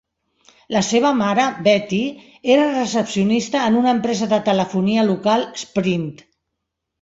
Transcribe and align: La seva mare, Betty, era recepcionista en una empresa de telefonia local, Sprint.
La 0.75 0.79
seva 0.85 1.09
mare, 1.17 1.43
Betty, 1.67 1.99
era 2.53 2.63
recepcionista 2.71 3.61
en 3.67 3.77
una 3.83 3.93
empresa 3.99 4.29
de 4.33 4.41
telefonia 4.49 5.05
local, 5.11 5.47
Sprint. 5.67 6.11